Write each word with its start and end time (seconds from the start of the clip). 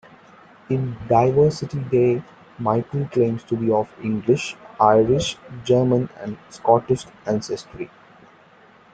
In 0.67 0.97
"Diversity 1.07 1.77
Day", 1.91 2.23
Michael 2.57 3.05
claims 3.09 3.43
to 3.43 3.55
be 3.55 3.69
of 3.71 3.87
English, 4.01 4.55
Irish, 4.79 5.37
German 5.63 6.09
and 6.19 6.39
Scottish 6.49 7.05
ancestry. 7.27 7.87